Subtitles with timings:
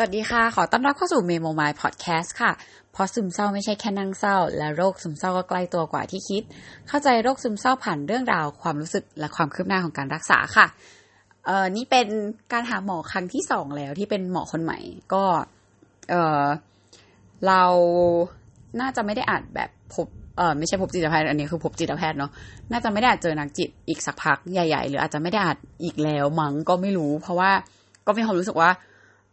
[0.00, 2.52] สวัสดีค่ะ ขอต้อนรับเข้าสู่เมโมไมายพอดแคสต์ค่ะ
[2.92, 6.42] เพราะซึมเศร้าไม่ใช่แค่นั่งเศร้า และโรคซึมเศร้าก็ใกล้ตัวกว่าที่คิด
[6.88, 10.66] เข้าใจโรคซึมเศร้าผ่านเรื่องราว ความรู้สึกและความคืบหน้าของการรักษาค่ะ
[11.46, 12.06] เอ่อ นี่เป็น
[12.52, 14.78] การหาหมอครั้งที่สองแล้วที่เป็นหมอคนใหม่
[15.12, 15.24] ก็
[16.10, 16.44] เอ่อ
[17.46, 17.62] เรา
[18.80, 22.30] น่าจะไม่ได้อ่านแบบพบ เออไม่ใช่พบจิตแพทย์ อันนี้คือพบจิตแพทย์เนาะ
[22.70, 27.50] น่าจะไม่ได้อาจเจอนักจิตอีกสักพักใหญ่ ๆ หรืออาจจะไม่ได้อาจอีกแล้วมั้งก็ไม่รู้ เพราะว่า
[28.06, 28.70] ก็มีความรู้สึกว่า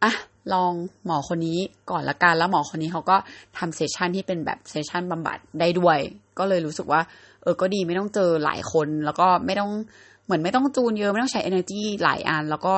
[0.03, 0.13] อะ
[0.54, 0.72] ลอง
[1.05, 1.59] หมอคนนี้
[1.91, 3.16] ก่อนละกันแล้วหมอคนนี้เขาก็
[3.58, 5.98] ทำเซสชันที่เป็นแบบเซสชันบำบัดได้ด้วย
[6.40, 7.02] ก็เลยรู้สึกว่า
[7.41, 9.72] เออก็ดีไม่ต้องเจอหลายคน แล้วก็ไม่ต้อง
[10.26, 12.73] เหมือนไม่ต้องจูนเยอะไม่ต้องใช้ energy หลายอัน แล้วก็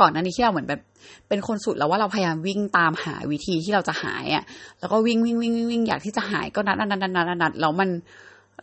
[0.00, 0.80] ก่อนหน้านี้ที่เราเหมือนแบบ
[1.28, 4.44] เป็นคนสุดแล้วว่าเราพยายามวิ่งตามหาวิธีที่เราจะหายอะ่ะ
[4.80, 7.90] แล้วก็วิ่งวิ่งวิ่งวิ่งวิ่งอยากที่จะหายก็นัดนัดนัดนัดนัดแล้วมัน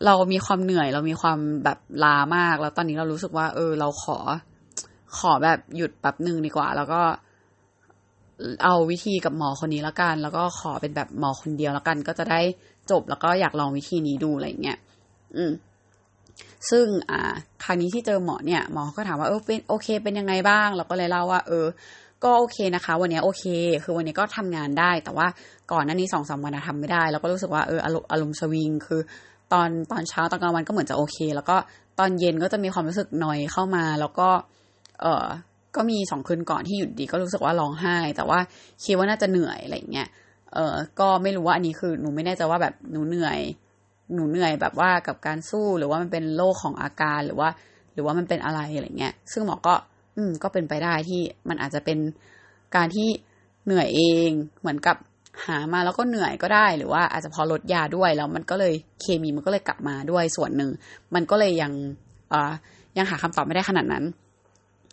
[0.06, 4.18] เรามีความเหนื่อยเรามีความแบบลามาก แล้วตอนนี้เรารู้สึกว่า เออ เราขอ
[5.18, 7.02] ขอแบบหยุดแบบหนึ่งดีกว่า แล้วก็
[8.64, 12.42] เอาวิธีกับหมอคนนี้แล้วกัน แล้วก็ขอเป็นแบบหมอคนเดียวแล้วกัน ก็จะได้
[12.92, 14.78] จบแล้วก็อยากลองวิธีนี้ดูอะไรเงี้ย
[15.36, 15.52] อืม
[16.70, 17.22] ซึ่งอ่า
[17.64, 21.66] ครั้งนี้ที่เจอหมอเนี่ยหมอก็ถามว่าเออเป็นโอเค เป็นยังไงบ้างเราก็เลยเล่าว่า เออ
[22.24, 23.44] ก็โอเคนะคะ วันนี้โอเค
[23.84, 25.28] คือวันนี้ก็ทำงานได้ แต่ว่า
[25.72, 29.02] ก่อนหน้านี้สองสามวันทำไม่ได้ แล้วก็รู้สึกว่าเอออารมณ์อารมณ์สวิงคือ
[29.54, 31.58] ตอนตอนเช้าตอนกลางวันก็เหมือนจะโอเค แล้วก็
[32.00, 34.30] ตอนเย็นก็จะมีความรู้สึกหน่อยเข้ามา แล้วก็
[35.02, 35.26] เออ
[35.78, 38.40] ก็มีสองคืนก่อนที่หยุดดีก็รู้สึกว่าร้องไห้ แต่ว่า
[38.84, 40.08] คิดว่าน่าจะเหนื่อยอะไรเงี้ย
[40.54, 43.40] เออก็ไม่รู้ว่าอันนี้คือหนูไม่แน่ใจว่าแบบหนูเหนื่อย
[44.14, 47.50] หนูเหนื่อยแบบว่ากับการสู้หรือว่ามันเป็นโรคของอาการหรือว่า
[47.94, 49.74] หรือว่ามันเป็นอะไรอะไรเงี้ย ซึ่งหมอก็
[50.16, 52.00] อืม ก็เป็นไปได้ที่มันอาจจะเป็น
[52.76, 53.10] การที่
[53.66, 54.30] เหนื่อยเอง
[54.62, 54.96] เหมือนกับ
[55.46, 60.72] หามาแล้วก็เหนื่อยก็ได้ หรือว่าอาจจะพอลดยาด้วยแล้วมันก็เลยเคมีมันก็เลยกลับมาด้วยส่วนหนึ่ง
[61.16, 61.72] มันก็เลยยัง
[62.34, 62.52] อ่า
[62.98, 64.04] ยังหาคำตอบไม่ได้ขนาดนั้น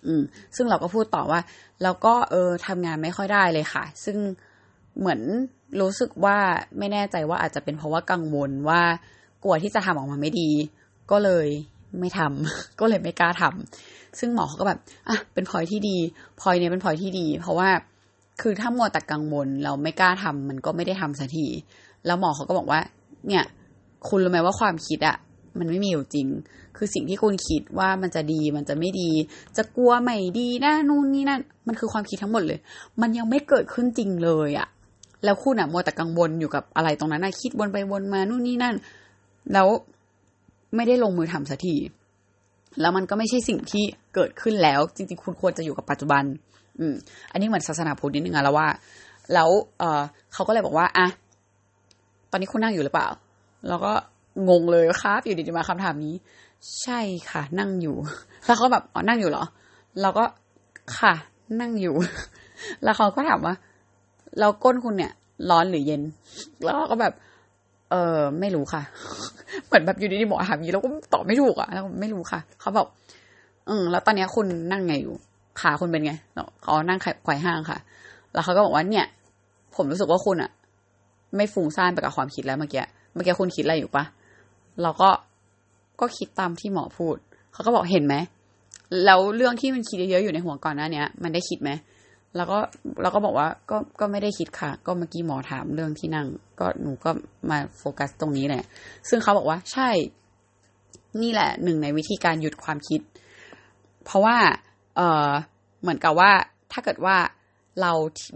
[0.07, 0.23] อืม
[0.57, 1.41] ซึ่งเราก็พูดต่อว่า
[1.83, 4.17] แล้วก็เออทำงานไม่ค่อยได้เลยค่ะ ซึ่ง
[4.99, 5.21] เหมือน
[5.81, 6.37] รู้สึกว่า
[6.79, 8.83] ไม่แน่ใจว่าอาจจะเป็นเพราะว่ากังวลว่า
[9.45, 10.51] กลัวที่จะทำออกมาไม่ดี
[11.11, 11.47] ก็เลย
[12.01, 14.79] ไม่ทำก็เลยไม่กล้าทำซึ่งหมอเขาก็แบบ
[15.09, 15.97] อะเป็นพลอยที่ดี
[16.41, 17.69] พลอยเนี้ยเป็นพลอยที่ดี เพราะว่า
[18.41, 21.47] คือถ้ามัวแต่กังวลเราไม่กล้าทำมันก็ไม่ได้ทำสักที
[22.07, 22.81] แล้วหมอเขาก็บอกว่า
[23.29, 23.45] เนี่ย
[24.09, 25.17] คุณรู้ไหมว่าความคิดอะ
[25.59, 26.27] มันไม่มีอยู่จริง
[26.77, 29.11] คือสิ่งที่คุณคิดว่ามันจะดี มันจะไม่ดี
[29.57, 32.59] จะกลัวไม่ดีนะนู่นนี่นั่น มันคือความคิดทั้งหมดเลย
[33.01, 34.69] มันยังไม่เกิดขึ้นจริงเลยอะ
[35.25, 38.75] แล้วคุณอะมัวแต่กังวลอยู่กับอะไรตรงนั้นนะคิดวนไปวนมานู่นนี่นั่น
[39.53, 39.69] แล้ว
[40.77, 41.75] ไม่ได้ลงมือทำสักที
[42.81, 46.25] แล้วมันก็ไม่ใช่สิ่งที่เกิดขึ้นแล้ว จริง ๆ คุณควรจะอยู่กับปัจจุบัน
[46.79, 46.95] อืม
[47.33, 48.69] อันนี้เหมือนศาสนาพุทธนิดนึงอะแล้วว่า
[49.35, 49.49] แล้ว
[49.79, 51.07] เออเขาก็เลยบอกว่า อะ
[52.31, 53.09] ตอนนี้คุณนั่งอยู่หรือเปล่า
[53.69, 53.93] แล้วก็
[54.49, 56.15] งงเลยครับอยู่ดีๆมาคำถามนี้
[56.83, 57.01] ใช่
[57.31, 57.97] ค่ะ นั่งอยู่
[58.47, 59.45] แล้วเขาแบบอ๋อนั่งอยู่เหรอ
[60.01, 60.25] เราก็
[60.99, 61.15] ค่ะ
[61.61, 61.95] นั่งอยู่
[62.83, 63.55] แล้วเขาก็ถามว่า
[64.41, 65.13] เราก้นคุณเนี่ย
[65.51, 66.03] ร้อนหรือเย็น
[66.65, 67.13] แล้วก็แบบ
[67.91, 68.83] เออไม่รู้ค่ะ
[69.67, 72.87] เหมือนแบบอยู่ดีๆหมอถามย่างนี้เราก็ตอบไม่ถูกอะแล้วไม่รู้ค่ะ เขาบอก
[73.69, 75.15] อืมแล้วตอนนี้คุณนั่งไงอยู่
[75.61, 76.13] ขาคุณเป็นไง
[76.63, 77.79] เขานั่งไขว่ห้างค่ะ
[78.33, 79.07] แล้วเขาก็บอกว่าเนี่ย
[79.77, 80.51] ผมรู้สึกว่าคุณอะ
[81.37, 84.05] ไม่ฟุ้งซ่านไปกับความคิดแล้วเมื่อกี้เมื่อกี้คุณคิดอะไรอยู่ปะ
[84.83, 85.11] เราก็
[86.01, 87.17] ก็คิดตามที่หมอพูด
[87.53, 88.15] เขาก็บอกเห็นไหม
[89.05, 91.71] แล้วเรื่องที่มันคิดเยอะๆอยู่ในหัวก่อนหน้าเนี้ยมันได้คิดไหม
[92.37, 92.59] แล้วก็
[93.03, 96.27] เราก็บอกว่าก็ก็ไม่ได้คิดค่ะ ก็เมื่อกี้หมอถามเรื่องที่นั่ง
[96.61, 97.11] ก็หนูก็
[97.51, 98.65] มาโฟกัสตรงนี้แหละ
[99.09, 99.89] ซึ่งเขาบอกว่าใช่
[101.23, 103.01] นี่แหละหนึ่งในวิธีการหยุดความคิด
[104.05, 104.37] เพราะว่า
[104.97, 105.31] เออ
[105.83, 106.31] เหมือนกับว่า
[106.73, 107.17] ถ้าเกิดว่า
[107.83, 107.93] เรา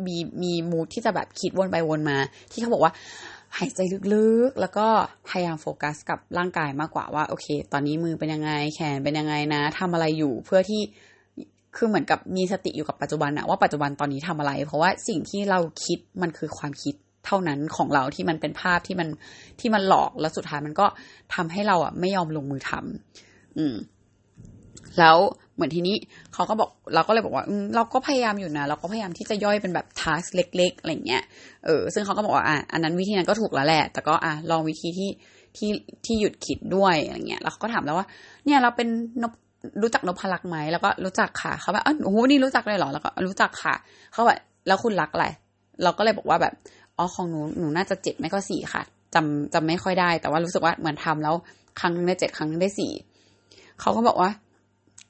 [0.06, 2.16] มีมีมูดที่จะแบบคิดวนไปวนมา
[2.52, 2.92] ที่เขาบอกว่า
[3.56, 3.80] หายใจ
[4.14, 4.86] ลึกๆ แล้วก็
[5.28, 10.80] พยายามโฟกัสกับร่างกายมากกว่าว่า โอเค ตอนนี้มือเป็นยังไง แขนเป็นยังไงนะทำอะไรอยู่เพื่อที่
[11.76, 16.94] คือเหมือนกับมีสติอยู่กับปัจจุบันอะว่าปัจจุบันตอนนี้ทำอะไร เพราะว่าสิ่งที่เราคิดมันคือความคิด
[17.26, 19.08] เท่านั้นของเราที่มันเป็นภาพที่มัน
[19.60, 20.86] ที่มันหลอกแล้วสุดท้ายมันก็
[21.34, 23.74] ทำให้เราอะไม่ยอมลงมือทำอืม
[24.98, 25.16] แล้ว
[25.58, 25.96] เหมือนทีนี้
[26.34, 27.44] เขาก็บอกเราก็เลยบอกว่า
[27.76, 31.22] เราก็พยายามอยู่นะ เราก็พยายามที่จะย่อยเป็นแบบทัสเล็กๆอะไรเงี้ย
[31.66, 35.10] เออซึ่งเขาก็บอกว่าอะอันนั้นวิธีนั้นก็ถูกแล้วแหละ แต่ก็อะลองวิธีที่
[35.56, 35.70] ที่
[36.04, 38.06] ที่หยุดคิดด้วยอะไรเงี้ยแล้วเขาก็ถามแล้วว่า
[38.44, 38.88] เนี่ยเราเป็น
[39.22, 39.32] นบ
[39.82, 43.74] รู้จักนพลักษ์ไหมแล้วก็รู้จักค่ะเขาแบบอ๋อโอ้โหนี่รู้จักเลยเหรอแล้วก็รู้จักค่ะ
[44.12, 45.26] เขาแบบแล้วคุณรักอะไร
[45.82, 46.52] เราก็เลยบอกว่าแบบ
[46.96, 48.82] อ๋อของหนูหนูน่าจะเจ็ดไม่ก็สี่ค่ะ
[49.14, 51.34] จำจำไม่ค่อยได้ แต่ว่ารู้สึกว่าเหมือนทำแล้ว
[51.80, 52.92] ครั้งนึงได้เจ็ดครั้งนึงได้สี่
[53.80, 54.30] เขาก็บอกว่า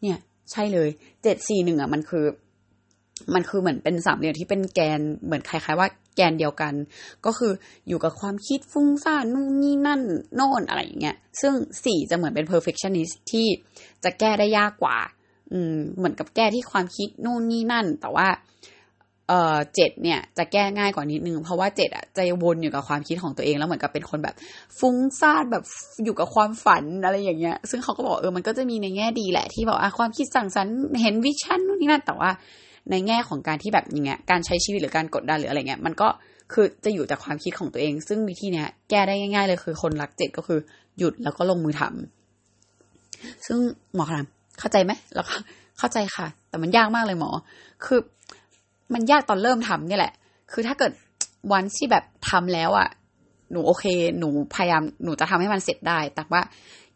[0.02, 0.18] เนี่ย
[0.52, 0.88] ใช่เลย
[1.22, 2.24] เจ็ดสี่หนึ่งอะมันคือ
[3.34, 6.74] มันคือเหมือนเป็นสามเหลี่ยมที่เป็นแกนเหมือนคล้ายๆว่าแกนเดียวกัน
[7.26, 7.52] ก็คือ
[7.88, 10.02] อยู่กับความคิดฟุ้งซ่านนู่นนี่นั่น
[10.34, 11.52] โน่นอะไรอย่างเงี้ยซึ่ง
[11.84, 13.46] สี่จะเหมือนเป็น perfectionist ที่
[14.04, 14.98] จะแก้ได้ยากกว่า
[15.52, 18.28] อืมเหมือนกับแก้ที่ความคิดนู่นนี่นั่น แต่ว่า
[19.28, 24.34] เอ่อเจ็ดเนี่ยจะแก้ง่ายกว่านิดนึง เพราะว่าเจ็ดอะจะวนอยู่กับความคิดของตัวเองแล้วเหมือนกับเป็นคนแบบ
[24.78, 25.64] ฟุ้งซ่านแบบ
[26.04, 32.30] อยู่กับความฝันอะไรอย่างเงี้ย ซึ่งเขาก็บอกเออมันก็จะมีในแง่ดีแหละที่บอกอะความคิดสั่งสรรค์เห็นวิชั่นนู่นนี่นั่นแต่ว่า
[32.90, 36.08] ในแง่ของการที่แบบอย่างเงี้ยการใช้ชีวิตหรือการกดดันหรืออะไรเงี้ยมันก็
[36.52, 40.58] คือจะอยู่แต่ความคิดของตัวเอง ซึ่งวิธีเนี้ยแก้ได้ง่าย ๆ เลยคือคนรักเจ็ดก็คือ
[40.98, 43.58] หยุดแล้วก็ลงมือทำซึ่ง
[43.94, 44.20] หมอคะ
[44.58, 45.34] เข้าใจไหมแล้วก็
[45.78, 47.30] เข้าใจค่ะ แต่มันยากมากเลยหมอ
[47.84, 47.98] คือ
[48.94, 50.12] มันยากตอนเริ่มทำเนี่ยแหละ
[50.52, 50.92] คือถ้าเกิด
[51.52, 52.88] วันที่แบบทำแล้วอะ่ะ
[53.50, 53.84] หนูโอเค
[54.18, 56.42] หนูพยายามหนูจะทำให้มันเสร็จได้ แต่ว่า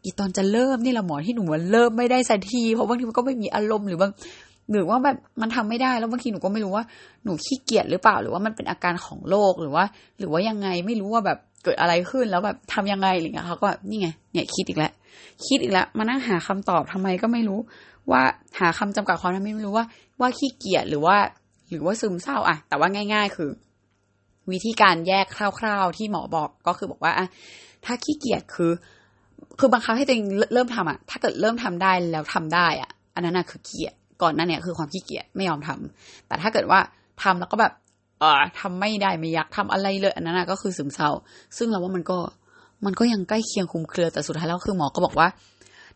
[0.03, 4.11] อีตอนจะเริ่มนี่แหละหมอที่หนูเริ่มไม่ได้สักที เพราะบางทีมันก็ไม่มีอารมณ์หรือบาง
[4.71, 6.83] หรือว่าแบบมันทำไม่ได้แล้วบางทีหนูก็ไม่รู้ว่า
[7.23, 9.83] หนูขี้เกียจหรือเปล่า หรือว่ามันเป็นอาการของโรคหรือว่า
[10.19, 14.91] หรือว่ายังไงไม่รู้ว่าแบบเกิดอะไรขึ้นแล้วแบบทำยังไงอะไรเงี้ยเขาก็แบบนี่ไงเนี่ยคิดอีกแล้ว
[15.47, 17.59] คิดอีกแล้วมานั่งหาคำตอบทำไมก็ไม่รู้
[18.11, 18.23] ว่า
[18.59, 19.85] หาคำจำกัดความทำไมไม่รู้ว่า
[20.19, 21.17] ว่าขี้เกียจหรือว่า
[21.73, 23.49] หรือว่าซึมเศร้าอะแต่ว่าง่าย ๆ คือ
[24.51, 25.25] วิธีการแยก
[25.59, 27.27] คร่าวๆ ที่หมอบอกก็คือบอกว่าอะ
[27.85, 28.71] ถ้าขี้เกียจคือ
[29.59, 36.79] คือบังคับให้ตัวเองเริ่มทำอะถ้าเกิดเริ่มทำได้แล้วทำได้อะอันนั้นอะคือเกียจก่อนนั้นเนี่ยคือความขี้เกียจไม่ยอมทำแต่ถ้าเกิดว่า
[37.23, 37.73] ทำแล้วก็แบบ
[38.19, 41.09] เออทำไม่ได้ไม่อยากทำอะไรเลยอันนั้นก็คือซึมเศร้า
[41.57, 42.19] ซึ่งเราว่ามันก็
[42.85, 45.27] มันก็ยังใกล้เคียงคุมเครือแต่สุดท้ายแล้วคือหมอก็บอกว่า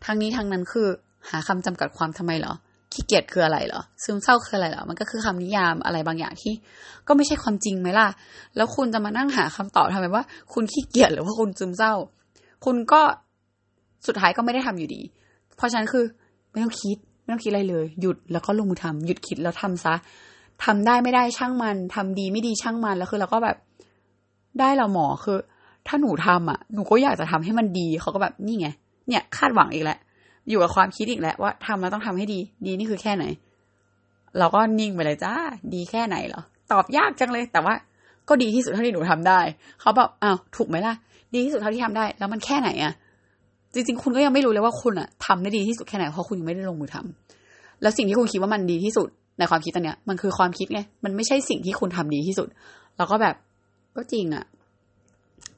[0.04, 0.88] ทางนี้ทางนั้นคือ
[1.30, 2.52] หาคำจำกัดความทำไมเหรอ
[2.92, 6.52] ขี้เกียจคืออะไรเหรอซึมเศร้าคืออะไรเหรอมันก็คือคำนิยามอะไรบางอย่างที่
[7.08, 8.08] ก็ไม่ใช่ความจริงไหมล่ะ
[8.56, 11.94] แล้วคุณจะมานั่งหาคำตอบทำไมว่า คุณขี้เกียจหรือว่าคุณซึมเศร้า
[12.64, 13.00] คุณก็
[14.06, 15.00] สุดท้ายก็ไม่ได้ทำอยู่ดี
[15.56, 16.04] เพราะฉะนั้นคือ
[16.50, 19.94] ไม่ต้องคิดไม่ต้องคิดอะไรเลย หยุดแล้วก็ลงมือทำหยุดคิดแล้วทำซะ
[20.64, 23.56] ทำได้ไม่ได้ช่างมันทำดีไม่ดีช่างมันแล้วคือเราก็แบบ
[24.60, 25.38] ได้เราหมอคือ
[25.86, 28.68] ถ้าหนูทำอะ หนูก็อยากจะทำให้มันดีเขาก็แบบนี่ไง
[29.08, 29.98] เนี่ย คาดหวังอีกแล้ว
[30.48, 33.24] อยู่กับความคิดอีกแล้วว่าทำแล้วต้องทำให้ดี ดีนี่คือแค่ไหน
[34.38, 35.34] เราก็นิ่งไปเลยจ้า
[35.74, 36.42] ดีแค่ไหนเหรอ
[36.72, 37.74] ตอบยากจังเลย แต่ว่า
[38.28, 39.40] ก็ดีที่สุดเท่าที่หนูทำได้
[39.80, 40.94] เขาบอกอ้าวถูกไหมล่ะ
[41.34, 42.92] ดีที่สุดเท่าที่ทำได้ แล้วมันแค่ไหนอะ
[43.74, 49.08] จริงๆ คุณก็ยังไม่รู้เลยว่าคุณอะทำได้ดีที่สุดแค่ไหน เพราะคุณยังไม่ได้ลงมือทำแล้วสิ่งที่คุณคิดว่ามันดีที่สุด
[49.38, 52.48] ในความคิดตอนเนี้ย มันคือความคิดไง มันไม่ใช่สิ่งที่คุณทำดีที่สุด
[52.96, 53.34] เราก็แบบ
[53.96, 54.44] ก็จริงอะ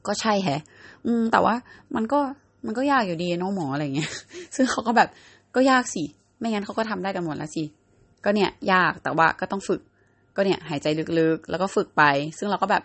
[0.07, 0.61] ก็ใช่แฮะ
[1.05, 1.55] อืม แต่ว่า
[1.95, 2.19] มันก็
[2.65, 4.11] มันก็ยากอยู่ดีน้องหมออะไรเงี้ย
[4.55, 5.09] ซึ่งเขาก็แบบ
[5.55, 6.03] ก็ยากสิ
[6.39, 7.63] ไม่งั้นเขาก็ทำได้กันหมดแล้วสิ
[8.25, 9.81] ก็เนี่ยยากแต่ว่าก็ต้องฝึก
[10.35, 10.87] ก็เนี่ยหายใจ
[11.19, 12.03] ลึกๆ แล้วก็ฝึกไป
[12.37, 12.83] ซึ่งเราก็แบบ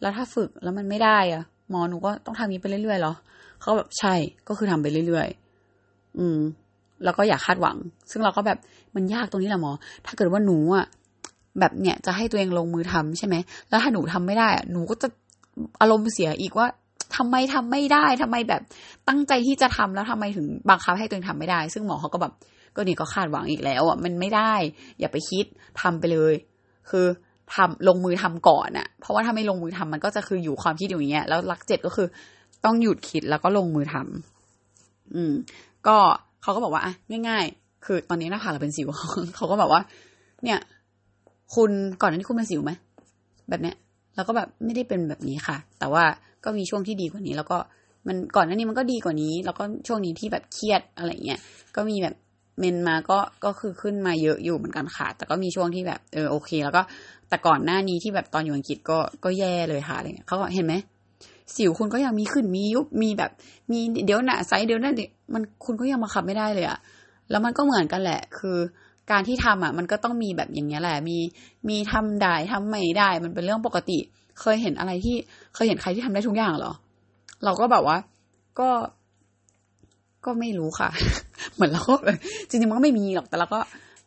[0.00, 3.14] แล้วถ้าฝึกแล้วมันไม่ได้อะหมอหนูก็ต้องทำนี้ไปเรื่อยๆหรอ
[3.60, 4.14] เขาแบบใช่
[4.48, 6.38] ก็คือทำไปเรื่อยๆ อืม
[7.04, 7.76] แล้วก็อย่าคาดหวัง
[8.10, 8.58] ซึ่งเราก็แบบ
[8.94, 9.72] มันยากตรงนี้แหละหมอ
[10.06, 10.86] ถ้าเกิดว่าหนูอะ
[11.60, 13.34] แบบเนี่ยจะให้ตัวเองลงมือทำใช่ไหม
[13.68, 15.08] แล้วถ้าหนูทำไม่ได้อะหนูก็จะ
[15.80, 16.66] อารมณ์เสียอีกว่า
[17.16, 18.62] ทำไมทำไม่ได้ทำไมแบบ
[19.08, 22.32] ตั้งใจที่จะทำแล้วทำไมถึงบังคับให้ตัวเองทำไม่ได้ ซึ่งหมอเขาก็แบบ
[22.76, 24.52] ก็นี่ก็คาดหวังอีกแล้วอะมันไม่ได้
[25.00, 25.44] อย่าไปคิด
[25.80, 26.34] ทำไปเลย
[26.90, 27.06] คือ
[27.54, 32.06] ทำลงมือทำก่อนอะ เพราะว่าถ้าไม่ลงมือทำมันก็จะคืออยู่ความคิดอย่างเงี้ย แล้วรักเจ็บก็คือ
[32.64, 35.32] ต้องหยุดคิดแล้วก็ลงมือทำอืม
[35.86, 35.96] ก็
[36.42, 36.92] เขาก็บอกว่าอะ
[37.28, 38.88] ง่าย ๆ คือตอนนี้หน้าผากเราเป็นสิว
[39.36, 39.80] เขาก็แบบว่า
[40.44, 40.58] เนี่ย
[41.54, 41.70] คุณ
[42.00, 42.72] ก่อนนั้นที่คุณเป็นสิวไหม
[43.48, 43.76] แบบเนี้ย
[44.14, 46.04] แล้วก็แบบไม่ได้เป็นแบบนี้ค่ะ แต่ว่า
[46.44, 47.58] ก็มีช่วงที่ดีกว่านี้ แล้วก็
[48.06, 51.38] มันก่อนหน้านี้มันก็ดีกว่านี้ แล้วก็ช่วงนี้ที่แบบเครียดอะไรเงี้ย
[51.76, 52.14] ก็มีแบบ
[52.60, 56.82] เมนมาก็ก็คือขึ้นมาเยอะอยู่เหมือนกันค่ะ แต่ก็มีช่วงที่แบบเออโอเค แล้วก็
[57.28, 60.74] แต่ก่อนหน้านี้ที่แบบตอนอยู่อังกฤษก็ก็แย่เลยค่ะอะไรเงี้ยเขาก็เห็นไหม
[61.56, 63.30] สิวคุณก็ยังมีขึ้นมียุบมีแบบ
[63.70, 64.94] มีเดี๋ยวหนาไซเดี๋ยวนั่น
[65.34, 66.78] มันคุณก็ยังมาขับไม่ได้เลยอะ
[67.30, 68.58] แล้วมันก็เหมือนกันแหละ คือ
[69.10, 71.18] การที่ทำอะ มันก็ต้องมีแบบอย่างเงี้ยแหละ มี
[71.68, 73.98] มีทำได้ทำไม่ได้ มันเป็นเรื่องปกติ
[74.40, 75.16] เคยเห็นอะไรที่
[75.54, 76.72] เคยเห็นใครที่ทำได้ทุกอย่างเหรอ
[77.44, 77.96] เราก็แบบว่า
[78.60, 78.70] ก็
[80.24, 80.90] ก็ไม่รู้ค่ะ
[81.54, 81.94] เหมือนเราก็
[82.48, 83.60] จริงๆมันก็ไม่มีหรอกแต่เราก็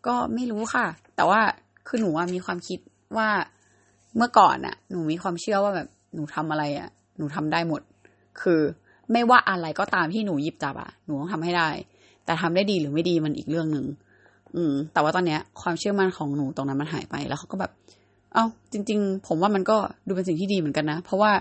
[0.08, 0.86] ก็ไม่รู้ค่ะ
[1.16, 1.40] แต่ว่า
[1.88, 2.80] คือหนูมีความคิด
[3.18, 3.30] ว่า
[4.18, 7.82] เมื่อก่อนอะหนูมีความเชื่อว่าแบบหนูทำอะไรอะหนูทำได้หมด
[8.42, 8.62] คือ
[9.12, 11.70] ไม่ว่าอะไรก็ตามที่หนูหยิบจับอะหนูต้องทำให้ได้
[12.26, 13.86] แต่ทำได้ดีหรือไม่ดีมันอีกเรื่องหนึ่ง
[14.56, 17.72] อืม แต่ว่าตอนเนี้ย ความเชื่อมั่นของหนูตรงนั้นมันหายไปแล้วเขาก็แบบ
[18.38, 19.78] เอาจริง ๆ ผมว่ามันก็
[20.08, 21.32] ดูเป็นสิ่งที่ดีเหมือนกันนะ เพราะว่า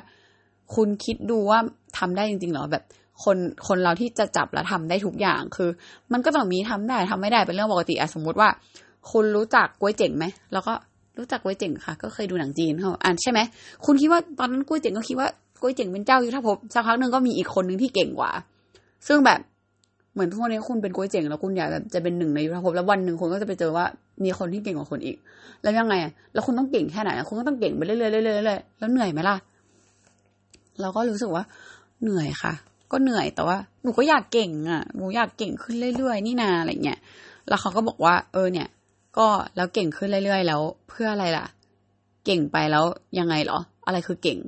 [0.75, 1.59] คุณคิดดูว่า
[1.99, 2.85] ทำได้จริงๆเหรอแบบ
[3.25, 3.37] คน
[3.69, 5.71] คนเราที่จะจับแล้วทำได้ทุกอย่างคือ
[6.13, 8.49] มันก็ต้องมีทำได้ทำไม่ได้เป็นเรื่องปกติอะสมมุติว่า
[9.11, 10.73] คุณรู้จักกล้วยเจ๋งไหมแล้วก็
[11.19, 13.41] รู้จักกล้วยเจ๋งค่ะ ก็เคยดูหนังจีนเขาอ่านใช่ไหม
[13.85, 15.29] คุณคิดว่าตอนนั้นกล้วยเจ๋งก็คิดว่า
[15.61, 18.31] กล้วยเจ๋งเป็นเจ้ายุทธภพสักพักหนึ่งก็มีอีกคนหนึ่งที่เก่งกว่า
[19.07, 19.41] ซึ่งแบบ
[20.17, 23.85] เหมือนทุกวันนี้คุณเป็นกล้วยเจ๋งแล้วคุณอยากจะเป็นหนึ่งในยุทธภพแล้ววันหนึ่งคุณก็จะไปเจอว่า
[24.25, 25.17] มีคนที่เก่งกว่าคนอีก
[25.63, 29.37] แล้วยังไงอะแล้วคุณต้องเก่งแค่ไหนคุณก็ต้องเก่งไปเรื่อยๆเรื่อยๆเรื่อยแล้วเหนื่อยไหมล่ะ
[30.81, 31.45] เราก็รู้สึกว่า
[32.03, 32.53] เหนื่อยค่ะ
[32.93, 36.99] ก็เหนื่อยแต่ว่าหนูก็อยากเก่งอะหนูอยากเก่งขึ้นเรื่อยๆนี่นาอะไรเงี้ย
[37.49, 38.69] แล้วเขาก็บอกว่า เออเนี่ย
[39.19, 41.47] ก็แล้วเก่งขึ้นเรื่อยๆแล้ว เพื่ออะไรล่ะ
[42.27, 42.85] เก่งไปแล้ว
[43.19, 44.39] ยังไงเหรอ อะไรคือเก่ง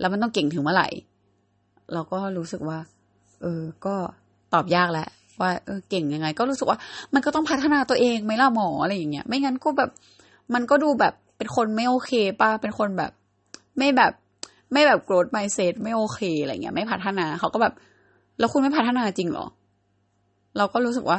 [0.00, 0.88] แล้วมันต้องเก่งถึงเมื่อไหร่
[1.92, 2.78] เราก็รู้สึกว่า
[3.42, 3.94] เออก็
[4.54, 5.08] ตอบยากแหละ
[5.40, 6.78] ว่าเออเก่งยังไง ก็รู้สึกว่า
[7.14, 9.90] มันก็ต้องพัฒนาตัวเองไหมล่ะหมออะไรอย่างเงี้ย ไม่งั้นก็แบบ
[10.54, 13.10] มันก็ดูแบบเป็นคนไม่โอเคป่ะเป็นคนแบบ
[13.78, 14.12] ไม่แบบ
[14.72, 17.74] ไม่แบบ growth mindset ไม่โอเคอะไรเงี้ย ไม่พัฒนาเขาก็แบบ
[18.38, 19.46] แล้วคุณไม่พัฒนาจริงเหรอ
[20.56, 21.18] เราก็รู้สึกว่า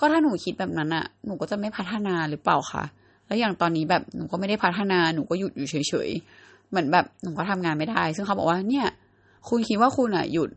[0.00, 2.84] ก็ถ้าหนูคิดแบบนั้นอะหนูก็จะไม่พัฒนาหรือเปล่าคะ
[3.26, 8.86] แล้วอย่างตอนนี้แบบหนูก็ไม่ได้พัฒนาหนูก็หยุดอยู่เฉยๆเหมือนแบบหนูก็ทำงานไม่ได้ ซึ่งเขาบอกว่าเนี่ย
[9.48, 10.50] คุณคิดว่าคุณอะหยุด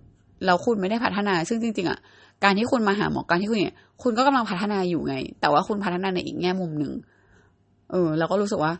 [0.45, 1.99] แล้วคุณไม่ได้พัฒนา ซึ่งจริง ๆ อะ
[2.43, 6.93] การที่คุณมาหาหมอการที่คุณเนี่ยคุณก็กำลังพัฒนาอยู่ไง แต่ว่าคุณพัฒนาในอีกแง่มุมหนึ่ง
[7.91, 8.73] เออเราก็รู้สึกว่า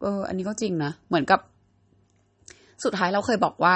[0.00, 1.40] เออ อันนี้ก็จริงนะเหมือนกับ
[2.84, 3.74] สุดท้ายเราเคยบอกว่า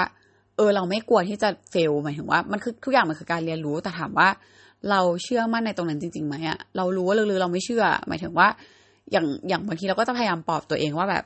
[0.57, 4.27] เออ เราไม่กลัวที่จะเฟลหมายถึงว่ามันคือทุกอย่างมันคือการเรียนรู้แต่ถามว่า
[4.89, 8.47] เราเชื่อมั่นในตรงนั้นจริงๆไหมอะเรารู้ว่าลึกๆเราไม่เชื่อ หมายถึงว่า
[9.11, 11.23] อย่างอย่างบางทีเราก็จะพยายามปลอบตัวเองว่าแบบ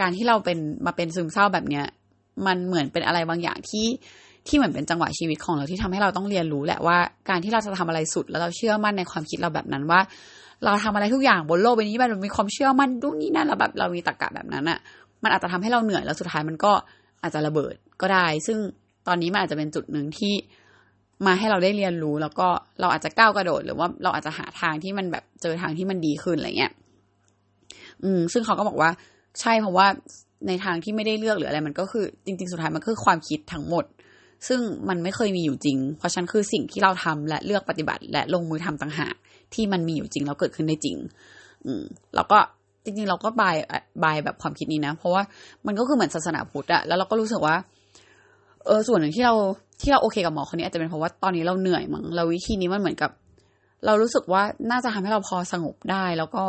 [0.00, 1.86] การที่เราเป็นมาเป็นซึมเศร้าแบบเนี้ย
[2.46, 3.86] มันเหมือนเป็นอะไรบางอย่างที่
[4.48, 10.00] ที่เหมือนเป็นจังหวะชีวิตของเราที่ทำให้เราต้องเรียนรู้แหละว่าการที่เราจะทำอะไรสุดแล้วเราเชื่อมั่นในความคิดเราแบบนั้นว่า
[10.64, 14.78] เราทำอะไรทุกอย่างบนโลกใบนี้มันมีความเชื่อมั่นดูนี่นั่นแล้วแบบเรามีตรรกะแบบนั้นอะ
[15.22, 16.72] มันอาจจะทำให้เราเหนื่อยแล้วสุดท้ายมันก็
[17.22, 18.58] อาจจะระเบิดก็ได้ ซึ่ง
[19.08, 20.34] ตอนนี้มันอาจจะเป็นจุดหนึ่งที่
[21.26, 22.48] มาให้เราได้เรียนรู้แล้วก็
[22.80, 26.72] เราอาจจะก้าวกระโดด หรือว่าเราอาจจะหาทางที่มันแบบเจอทางที่มันดีขึ้นอะไรเงี้ย
[28.04, 28.90] อืม ซึ่งเขาก็บอกว่า
[29.40, 29.86] ใช่เพราะว่า
[30.48, 33.84] ในทางที่ไม่ได้เลือกหรืออะไรมันก็คือ จริง ๆ สุดท้ายมันคือความคิดทั้งหมด
[34.48, 39.14] ซึ่งมันไม่เคยมีอยู่จริง เพราะฉันคือสิ่งที่เราทำและเลือกปฏิบัติ และลงมือทำต่างหาก
[39.54, 40.96] ที่มันมีอยู่จริงแล้วเกิดขึ้นได้จริง
[41.66, 41.82] อืม
[42.14, 42.38] แล้วก็
[42.84, 43.56] จริงๆ เราก็บาย
[44.04, 45.22] บายแบบความคิดนี้นะ เพราะว่า
[45.66, 47.56] มันก็คือเหมือนศาสนาพุทธอะแล้วเราก็รู้สึกว่า
[48.66, 49.34] เออส่วนหนึ่งที่เรา
[49.82, 53.10] ที่เราโอเคกับหมอคนนี้อาจจะเป็นเพราะว่าตอนนี้เราเหนื่อยมั้งเราวิธีนี้มันเหมือนกับ
[53.86, 56.44] เรารู้สึกว่าน่าจะทำให้เราพอสงบได้แล้วก็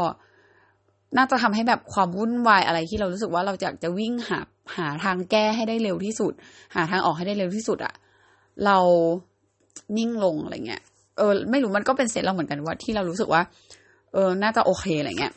[1.17, 4.39] น่าจะทำให้แบบความวุ่นวายอะไรที่เรารู้สึกว่าเราอยากจะวิ่งหา
[4.77, 6.33] หาทางแก้ให้ได้เร็วที่สุด
[6.75, 7.93] หาทางออกให้ได้เร็วที่สุดอะ
[8.65, 8.77] เรา
[9.97, 10.81] นิ่งลงอะไรเงี้ย
[11.17, 13.41] เออ ไม่รู้มันก็เป็นเซตเราเหมือนกันว่าที่เรารู้สึกว่า
[14.13, 15.33] เออ น่าจะโอเคอะไรเงี้ย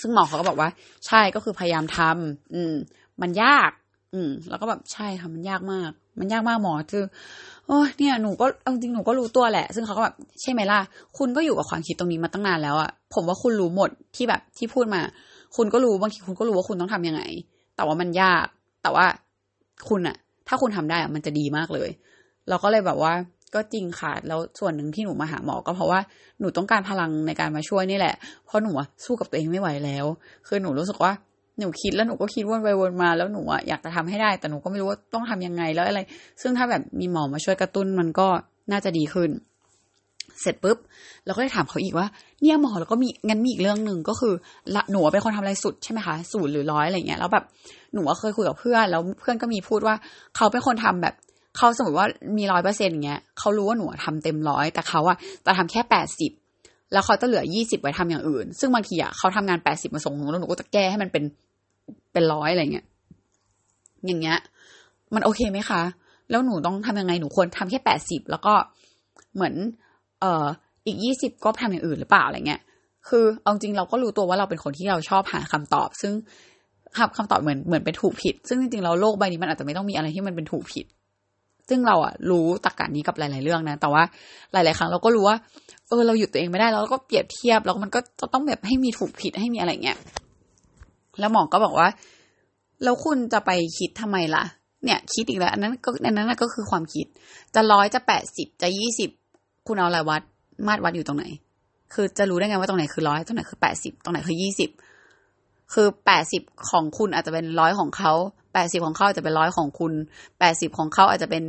[0.00, 0.68] ซึ่งหมอเขาก็บอกว่า
[1.06, 2.74] ใช่ก็คือพยายามทำอืม
[3.22, 3.70] มันยาก
[4.14, 7.04] อืม แล้วก็แบบใช่ค่ะมันยากมาก มันยากมากหมอคือ
[7.66, 10.80] โอ้เนี่ยหนูก็จริงหนูก็รู้ตัวแหละ ซึ่งเขาก็แบบใช่ไหมล่ะ
[11.18, 15.00] คุณก็อยู่กับความคิดตรงนี้มาตั้งนานแล้วอะผมว่าคุณรู้หมดที่แบบที่พูดมา
[15.56, 17.22] คุณก็รู้บางทีคุณก็รู้ว่าคุณต้องทํำยังไง
[17.76, 18.46] แต่ว่ามันยาก
[18.82, 19.06] แต่ว่า
[19.88, 20.16] คุณอะ
[20.48, 21.90] ถ้าคุณทำได้อะมันจะดีมากเลย
[22.48, 23.12] เราก็เลยแบบว่า
[23.54, 26.00] ก็จริงค่ะ แล้วส่วนหนึ่งที่หนูมาหาหมอก็เพราะว่า
[26.40, 28.14] หนูต้องการพลังในการมาช่วยนี่แหละ
[28.46, 28.70] เพราะหนู
[29.04, 30.04] สู้กับตัวเองไม่ไหวแล้ว
[30.46, 31.12] คือหนูรู้สึกว่า
[31.58, 36.02] หนูคิดแล้วหนูก็คิดวนไปวนมาแล้วหนูอะอยากจะทำให้ได้ แต่หนูก็ไม่รู้ว่าต้องทำยังไงแล้วอะไร
[36.42, 38.28] ซึ่งถ้าแบบมีหมอมาช่วยกระตุ้นมันก็
[38.72, 39.30] น่าจะดีขึ้น
[40.40, 40.78] เสร็จปุ๊บ
[41.24, 42.06] เราก็ได้ถามเขาอีกว่า
[42.42, 44.34] เนี่ยหมอแล้วก็มีงั้นมีอีกเรื่องหนึ่งก็คือ
[44.74, 47.44] ละหนูเป็นคนทำอะไรสุดใช่ไหมคะศูนย์หรือร้อยอะไรเงี้ยแล้วแบบ
[47.92, 49.94] หนูเคยคุยกับเพื่อนแล้วเพื่อนก็มีพูดว่า
[50.36, 51.14] เขาเป็นคนทำแบบ
[51.56, 52.06] เขาสมมติว่า
[52.38, 56.32] มีร้อยเปอร์เซ็นต์เงี้ยเขารู้ว่าหนูทำเต็มร้อยแต่เขาอะจะทำแค่แปดสิบ
[56.92, 61.24] แล้วเขาจะเหลือยี่สิบไว้ทำอย่างอื่น ซึ่งบางทีอะเขาทำงานแปดสิบมาส่งหนูแล้วหนูก็จะแก้ให้มันเป็น
[62.12, 62.86] เป็นร้อยอะไรเงี้ย
[64.06, 64.38] อย่างเงี้ย
[65.14, 65.82] มันโอเคไหมคะ
[66.30, 68.54] แล้วหนูต้องทำยังไงหนูควรทำแค่แปดสิบแล้วก็
[69.34, 69.54] เหมือน
[70.24, 70.46] เอ่อ
[70.86, 72.60] อีกยี่สิบก็ทำอย่างอื่นหรือเปล่าอะไรเงี้ย
[73.08, 76.12] คือเอาจริงเราก็รู้ตัวว่าเราเป็นคนที่เราชอบหาคำตอบ ซึ่ง
[76.96, 80.86] คำคำตอบเหมือนเหมือนเป็นถูกผิด ซึ่งจริงๆเราโลกใบนี้มันอาจจะไม่ต้องมีอะไรที่มันเป็นถูกผิด
[81.68, 84.02] ซึ่งเราอะรู้ตรกกะนี้กับหลาย ๆเรื่องนะ แต่ว่า
[84.52, 85.36] หลาย ๆ ครั้งเราก็รู้ว่า
[85.88, 89.98] เออเราหยุดตัวเองไม่ได้แล้วก็เปรียบเทียบแล้วมันก็จะต้องแบบให้มีถูกผิดให้มีอะไรเงี้ย
[91.18, 91.88] แล้วหมอก็บอกว่า
[92.82, 94.44] แล้วคุณจะไปคิดทำไมล่ะ
[94.84, 97.06] เนี่ย คิดอีกแล้วอันนั้นก็อันนั้นก็คือความคิด
[97.54, 99.10] จะร้อยจะแปดสิบจะยี่สิบ
[99.66, 100.22] คุณเอาอะไรวัด
[100.66, 101.24] มาตรวัดอยู่ตรงไหน
[101.94, 104.70] คือจะรู้ได้ไงว่าตรงไหนคือร้อยตรงไหนคือแปดสิบตรงไหนคือยี่สิบ
[105.74, 108.12] คือแปดสิบของคุณอาจจะเป็นร้อยของเขา
[108.54, 109.92] แปดสิบของเขาอาจจะเป็นร้อยของคุณ
[110.38, 111.42] แปดสิบของเขาอาจจะเป็น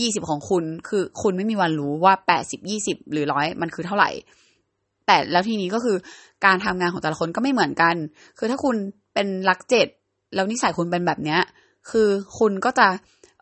[0.00, 4.10] ยี่สิบของคุณ คือคุณไม่มีวันรู้ว่าแปดสิบยี่สิบหรือร้อยมันคือเท่าไหร่
[5.06, 5.96] แต่แล้วทีนี้ก็คือ
[6.44, 7.94] การทำงานของแต่ละคนก็ไม่เหมือนกัน
[8.38, 8.76] คือถ้าคุณ
[9.14, 9.88] เป็นรักเจ็ด
[10.34, 11.40] แล้วนิสัยคุณเป็นแบบเนี้ย
[11.90, 12.88] คือคุณก็จะ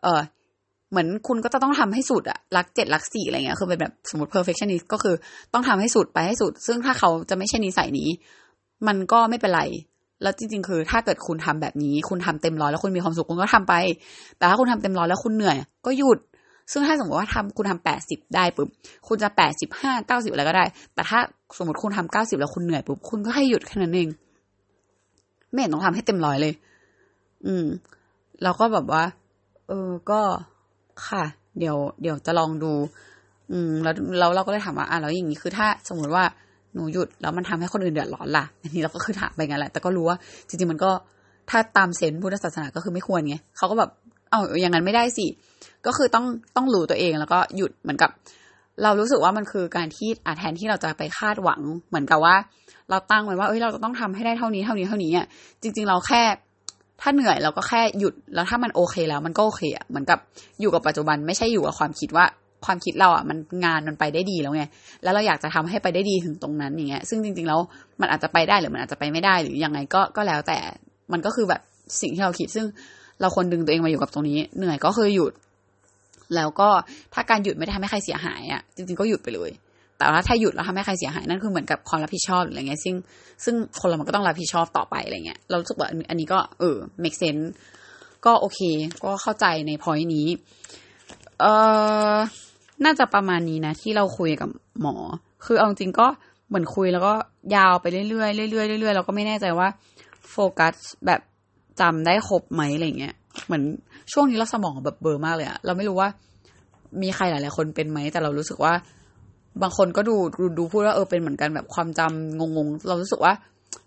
[0.03, 0.21] เออ
[0.93, 5.15] เหมือนคุณก็จะต้องทำให้สุดอะรักเจ็ดรักสี่อะไรเงี้ยคือเป็นแบบสมมติ perfectionist ก็คือ
[5.53, 8.09] ต้องทำให้สุดไปให้สุด ซึ่งถ้าเขาจะไม่ใช่นิสัยนี้
[8.87, 9.61] มันก็ไม่เป็นไร
[10.21, 13.73] แล้วจริง ๆ คือ ถ้าเกิดคุณทำแบบนี้ คุณทำเต็มร้อยแล้วคุณมีความสุขคุณก็ทำไป
[14.37, 16.19] แต่ถ้าคุณทำเต็มร้อยแล้วคุณเหนื่อย ก็หยุด
[16.71, 18.69] ซึ่งถ้าสมมติว่าทำคุณทำแปดสิบได้ปุ๊บ
[19.07, 21.19] คุณจะแปดสิบห้าเก้าสิบอะไรก็ได้ แต่ถ้า
[21.57, 24.09] สมมติคุณทำเก้าสิบแล้วคุณเหนื่อยปุ๊บคุณก็ให้หยุดแค่นั้นเอง
[25.51, 26.53] ไม่เห็นต้องทำให้เต็มร้อยเลย
[27.45, 27.65] อืม
[28.43, 29.03] เราก็แบบว่า
[29.67, 30.21] เออก็
[31.07, 31.23] ค่ะ
[31.59, 32.71] เดี๋ยว เดี๋ยวจะลองดู
[33.51, 36.23] อืม แล้วเราเราก็เลยถามว่าอะแล้วอย่างนี้คือถ้าสมมติว่า
[36.73, 40.91] หนูหยุดแล้วมันทำให้คนอื่นเดือดร้อนล่ะ อันนี้เราก็คือถามไปงั้นแหละ แต่ก็รู้ว่า จริงๆมันก็
[41.49, 43.89] ถ้าตามเซนพุทธศาสนาก็คือไม่ควรไงเขาก็แบบ
[44.29, 45.25] เอาอย่างนั้นไม่ได้สิ
[45.85, 48.09] ก็คือต้องต้องรู้ตัวเองแล้วก็หยุดเหมือนกับ
[48.83, 52.35] เรารู้สึกว่ามันคือการที่อาแทนที่เราจะไปคาดหวัง เหมือนกับว่า
[52.89, 55.25] เราตั้งไว้ว่าเอ้ยเราจะต้องทำให้ได้เท่านี้เท่านี้เท่านี้อะ
[55.61, 56.21] จริง ๆ เราแค่
[57.01, 60.19] ถ้าเหนื่อยเราก็แค่หยุดแล้วถ้ามันโอเคแล้วมันก็โอเคอะเหมือนกับ
[60.61, 62.25] อยู่กับปัจจุบันไม่ใช่อยู่กับความคิดว่า
[62.65, 64.63] ความคิดเราอะมันงานมันไปได้ดีแล้วไง
[65.03, 67.59] แล้วเราอยากจะทำให้ไปได้ดีถึงตรงนั้นอย่างเงี้ยซึ่งจริงๆแล้ว
[68.01, 70.57] มันอาจจะไปได้หรือมันอาจจะไปไม่ได้หรือยังไงก็ก็แล้วแต่
[71.11, 71.61] มันก็คือแบบ
[72.01, 72.65] สิ่งที่เราคิดซึ่ง
[73.21, 75.33] เราควรดึงตัวเองมาอยู่กับตรงนี้ เหนื่อยก็คือหยุด
[76.35, 76.69] แล้วก็
[77.13, 79.49] ถ้าการหยุดไม่ได้ทำให้ใครเสียหายอะจริงๆก็หยุดไปเลย
[80.03, 82.95] แต่ว่าถ้าหยุดแล้วทำให้ใครเสียหายนั่นคือเหมือนกับความรับผิดชอบหรืออะไรเงี้ยซึ่ง
[83.43, 87.45] ซึ่งคนเรามันก็ต้องรับผิดชอบต่อไปอะไรเงี้ยเรารู้สึกว่าอันนี้ก็เออ make sense
[88.25, 88.59] ก็โอเค
[89.03, 90.27] ก็เข้าใจในพอยนี้
[91.39, 91.45] เอ
[92.13, 92.15] อ
[92.85, 94.49] น่าจะประมาณนี้นะ ที่เราคุยกับ
[94.81, 94.95] หมอ
[95.45, 96.07] คือเอาจริงก็
[96.47, 97.13] เหมือนคุยแล้วก็
[97.55, 99.67] ยาวไปเรื่อยๆเรื่อยๆเรื่อยๆเราก็ไม่แน่ใจว่า
[100.31, 101.21] โฟกัสแบบ
[101.81, 103.13] จำได้ครบไหมอะไรเงี้ย
[103.45, 103.63] เหมือน
[104.11, 106.09] ช่วงนี้เราสมองแบบเบอร์มากเลยอะเราไม่รู้ว่า
[107.01, 108.73] มีใครหลาย ๆ คนเป็นไหมแต่เรารู้สึกว่า
[109.61, 110.15] บางคนก็ดู
[110.57, 113.33] ดูพูดว่าเออเป็นเหมือนกันแบบความจำงงๆ เรารู้สึกว่า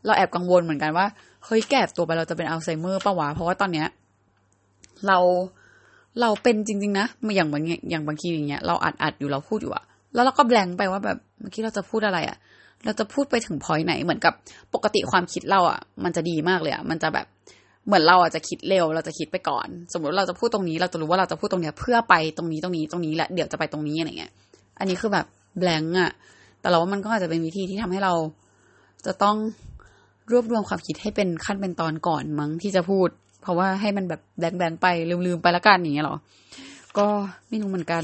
[0.06, 1.06] เราแอบกังวลเหมือนกันว่า
[1.44, 3.86] เฮ้ยแก่ตัวไปเราจะเป็นอัลไซเมอร์ปะวะเพราะว่าตอนเนี้ย
[5.06, 5.18] เรา
[6.20, 7.06] เราเป็นจริง ๆ นะ
[7.36, 12.36] อย่างบางอย่างบางทีอย่างเงี้ยเราอัดอัดอยู่เราพูดอยู่อะแล้วเราก็แบงไปว่าแบบเมื่อกี้เราจะพูดอะไรอะ
[12.84, 14.34] เราจะพูดไปถึงพอยไหนเหมือนกับ
[14.74, 17.26] ปกติความคิดเราอะมันจะดีมากเลยอะมันจะแบบ
[17.86, 24.32] เหมือนเราอาจจะคิดเร็ว เราจะคิดไปก่อน สมมติเราจะพูดตรงนี้ เราจะรู้ว่าเราจะพูดตรงเนี้ยเพื่อไปตรงนี้ตรงนี้ตรงนี้และเดี๋ยวจะไปตรงนี้อะไรเงี้ย
[24.78, 25.26] อันนี้คือแบบ
[25.58, 26.10] แบงก์อะ
[26.60, 28.14] แต่เราว่ามันก็อาจจะเป็นวิธีที่ทำให้เรา
[29.06, 29.36] จะต้อง
[30.32, 33.08] รวบรวมความคิดให้เป็นขั้นเป็นตอนก่อนมั้งที่จะพูด
[33.42, 34.86] เพราะว่าให้มันแบบแบงๆไป
[35.26, 36.16] ลืมๆไปละกันอย่างเงี้ยหรอ
[36.98, 37.06] ก็
[37.48, 38.02] ไม่รู้เหมือนกัน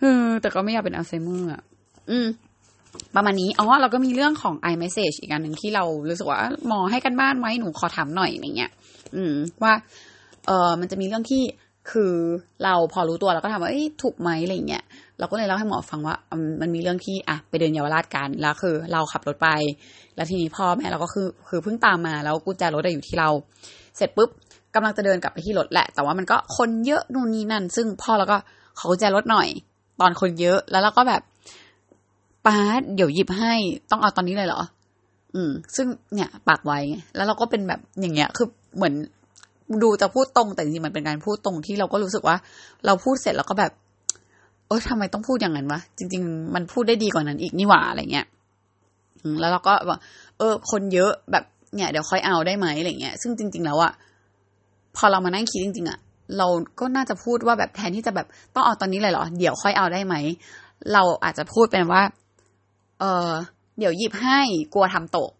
[0.00, 1.62] เออแต่ก็ไม่อยากเป็นอัลไซเมอร์อะ
[2.10, 2.26] อืม
[3.16, 8.70] ประมาณนี้อ๋อเราก็มีเรื่องของ iMessage อีกอันหนึ่งที่เรารู้สึกว่าหมอให้กันบ้านไหมหนูขอถามหน่อยอย่างเงี้ย
[9.16, 9.72] อืม ว่า
[10.46, 11.42] เออมันจะมีเรื่องที่
[11.90, 12.12] คือ
[12.64, 13.70] เราพอรู้ตัวเราก็ถามว่า
[14.02, 14.84] ถูกไหมอะไรเงี้ย
[15.18, 16.16] เราก็เลยเล่าให้หมอฟังว่า
[16.60, 19.48] มันมีเรื่องที่อะไปเดินเยาวราชกันแล้วคือ เราขับรถไป
[20.16, 23.28] แล้วทีนี้พ่อแม่เราก็คือคือเพิ่งตามมาแล้วกุญแจรถอยู่ที่เรา
[23.96, 24.30] เสร็จปุ๊บ
[24.74, 28.36] กำลังจะเดินกลับไปที่รถแหละ แต่ว่ามันก็คนเยอะนู่นนี่นั่น ซึ่งพ่อเราก็
[28.78, 29.48] ขอกุญแจรถหน่อย
[30.00, 31.22] ตอนคนเยอะแล้วเราก็แบบ
[32.46, 32.56] ป้า
[32.94, 33.54] เดี๋ยวหยิบให้
[33.90, 34.60] ต้องเอาตอนนี้เลยเหรอ
[35.34, 38.46] อืม ซึ่งเนี่ย ปากไวไงแล้วเราก็เป็นแบบอย่างเงี้ย คือ
[38.76, 38.94] เหมือน
[39.82, 42.36] ดูจะพูดตรงแต่จริงๆมันเป็นการพูดตรงที่เราก็รู้สึกว่า
[42.86, 43.72] เราพูดเสร็จแล้วก็แบบ
[44.68, 48.26] เออทำไมต้องพูดอย่างนั้นวะจริง ๆ มันพูดได้ดีกว่านั้นอีกนี่หว่าอะไรเงี้ย
[49.40, 49.98] แล้วเราก็บอก
[50.38, 53.92] เออ คนเยอะแบบเนี่ยเดี๋ยวค่อยเอาได้ไหมอะไรเงี้ยซึ่งจริง ๆ แล้วอะ
[54.96, 55.98] พอเรามานั่งคิดจริง ๆอะ
[56.38, 56.46] เรา
[56.80, 60.14] ก็น่าจะพูดว่าแบบแทนที่จะแบบต้องเอาตอนนี้เลยเหรอ เดี๋ยวค่อยเอาได้ไหม
[60.92, 62.02] เราอาจจะพูดเป็นว่า
[63.00, 63.30] เออ
[63.78, 64.40] เดี๋ยวหยิบให้
[64.74, 65.30] กลัวทำตก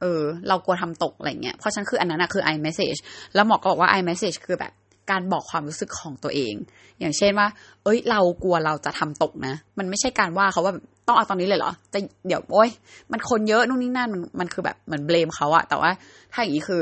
[0.00, 2.98] เออ เรากลัวทำตกอะไรเงี้ยเพราะฉันคืออันนั้นอะคือ iMessage
[3.34, 4.72] แล้วหมอก็บอกว่า iMessage คือแบบ
[5.10, 6.54] การบอกความรู้สึกของตัวเอง
[7.00, 7.48] อย่างเช่นว่า
[7.84, 10.74] เอ้ย เรากลัวเราจะทำตกนะ มันไม่ใช่การว่าเขาว่า
[11.06, 12.70] ต้องเอาตอนนี้เลยเหรอจะเดี๋ยวโอ้ย
[13.12, 15.90] มันคนเยอะนู่นนี่นั่นมันมันคือแบบเหมือนเบลมเขาอะแต่ว่า
[16.32, 16.80] ถ้าอย่างนี้คือ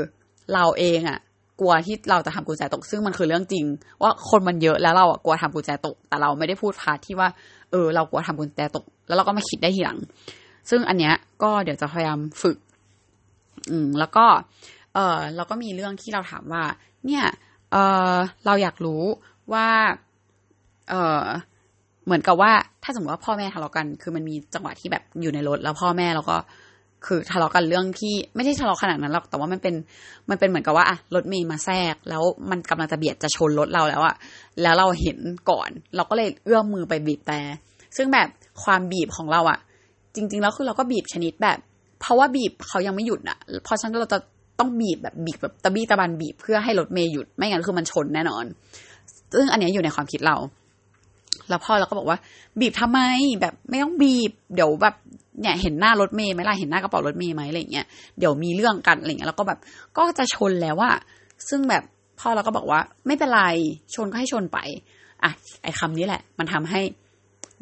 [0.53, 1.19] เราเองอะ
[1.61, 3.65] กลัวที่เราจะทำกุญแจตก ซึ่งมันคือเรื่องจริง
[4.01, 7.29] ว่าคนมันเยอะแล้วเราอะกลัวทำกุญแจตก แต่เราไม่ได้พูดพาที่ว่า
[7.71, 9.97] เออ เรากลัวทำกุญแจตก แล้วเราก็มาคิดได้ทีหลัง
[10.69, 12.57] ซึ่งอันเนี้ยก็เดี๋ยวจะพยายามฝึก
[13.69, 14.25] อืมแล้วก็
[14.93, 16.63] เออเราก็มีเรื่องที่เราถามว่า
[17.05, 17.23] เนี่ย
[17.73, 17.77] เอ
[18.15, 19.03] อเราอยากรู้
[19.53, 19.67] ว่า
[20.89, 21.25] เออ
[22.05, 22.51] เหมือนกับว่า
[22.83, 26.37] ถ้าสมมติว่าพ่อแม่ทะเลาะกัน คือมันมีจังหวะที่แบบอยู่ในรถแล้วพ่อแม่เราก็
[27.05, 29.75] คือทะเลาะกันเรื่องที่ไม่ใช่ทะเลาะขนาดนั้นหรอกแต่ว่ามันเป็น
[30.29, 34.15] มันเป็นเหมือนกับว่าอะรถเมย์มาแทรก แล้วมันกำลังจะเบียดจะชนรถเราแล้วอะ
[34.61, 35.17] แล้วเราเห็น
[35.49, 37.39] ก่อน เราก็เลยเอื้อมมือไปบีบแต่
[37.97, 38.27] ซึ่งแบบ
[38.63, 39.59] ความบีบของเราอะ
[40.15, 41.57] จริง ๆ แล้วคือเราก็บีบชนิดแบบ
[41.99, 44.17] เพราะว่าบีบเขายังไม่หยุดอะเพราะฉะนั้นเราจะ
[44.59, 48.45] ต้องบีบแบบบีบแบบตะบี้ตะบันบีบเพื่อให้รถเมย์หยุดไม่งั้นคือมันชนแน่นอน
[49.33, 50.35] ซึ่งอันนี้อยู่ในความคิดเรา
[51.49, 52.17] แล้วพ่อเราก็บอกว่า
[52.59, 52.99] บีบทำไม
[53.41, 54.95] แบบไม่ต้องบีบ เดี๋ยวแบบ
[55.41, 57.85] เนี่ยเห็นหน้ารถเมย์ไหมล่ะเห็นหน้ากระเป๋ารถเมย์ไหมอะไรเงี้ย
[58.19, 59.59] เดี๋ยวมีเรื่องกันอะไรเงี้ยแล้วก็แบบ
[59.97, 60.91] ก็จะชนแล้วว่า
[61.49, 61.83] ซึ่งแบบ
[62.19, 63.41] พ่อเราก็บอกว่า ไม่เป็นไร
[63.95, 64.57] ชนก็ให้ชนไป
[65.23, 65.31] อะ
[65.63, 66.81] ไอ้คานี้แหละ มันทำให้